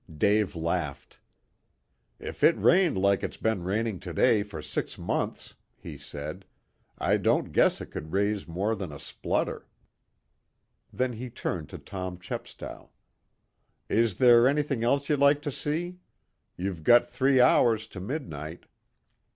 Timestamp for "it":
2.43-2.57, 7.81-7.91